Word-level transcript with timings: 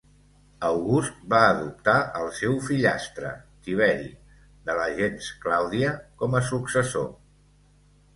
August 0.67 1.17
va 1.33 1.41
adoptar 1.49 1.93
el 2.21 2.31
seu 2.37 2.55
fillastre 2.69 3.33
Tiberi, 3.67 4.07
de 4.71 4.77
la 4.79 4.87
gens 5.01 5.27
Clàudia, 5.45 5.93
com 6.23 6.39
a 6.41 6.43
successor. 6.49 7.07